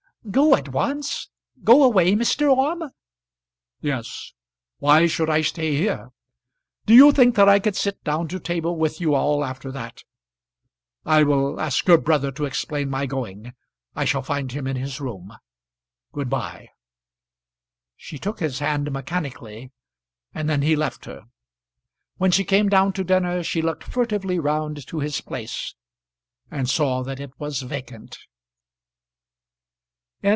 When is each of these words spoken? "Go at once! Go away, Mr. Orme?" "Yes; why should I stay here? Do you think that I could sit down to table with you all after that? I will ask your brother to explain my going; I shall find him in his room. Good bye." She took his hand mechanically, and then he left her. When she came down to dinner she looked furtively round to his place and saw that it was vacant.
"Go 0.29 0.55
at 0.55 0.69
once! 0.69 1.29
Go 1.63 1.81
away, 1.81 2.13
Mr. 2.13 2.55
Orme?" 2.55 2.91
"Yes; 3.79 4.33
why 4.77 5.07
should 5.07 5.31
I 5.31 5.41
stay 5.41 5.75
here? 5.75 6.11
Do 6.85 6.93
you 6.93 7.11
think 7.11 7.33
that 7.33 7.49
I 7.49 7.57
could 7.59 7.75
sit 7.75 8.03
down 8.03 8.27
to 8.27 8.39
table 8.39 8.77
with 8.77 9.01
you 9.01 9.15
all 9.15 9.43
after 9.43 9.71
that? 9.71 10.03
I 11.07 11.23
will 11.23 11.59
ask 11.59 11.87
your 11.87 11.97
brother 11.97 12.31
to 12.33 12.45
explain 12.45 12.87
my 12.87 13.07
going; 13.07 13.55
I 13.95 14.05
shall 14.05 14.21
find 14.21 14.51
him 14.51 14.67
in 14.67 14.75
his 14.75 15.01
room. 15.01 15.33
Good 16.11 16.29
bye." 16.29 16.67
She 17.97 18.19
took 18.19 18.41
his 18.41 18.59
hand 18.59 18.91
mechanically, 18.91 19.71
and 20.35 20.47
then 20.47 20.61
he 20.61 20.75
left 20.75 21.05
her. 21.05 21.23
When 22.17 22.29
she 22.29 22.43
came 22.43 22.69
down 22.69 22.93
to 22.93 23.03
dinner 23.03 23.41
she 23.41 23.63
looked 23.63 23.83
furtively 23.85 24.37
round 24.37 24.85
to 24.85 24.99
his 24.99 25.19
place 25.19 25.73
and 26.51 26.69
saw 26.69 27.01
that 27.01 27.19
it 27.19 27.31
was 27.39 27.63
vacant. 27.63 28.19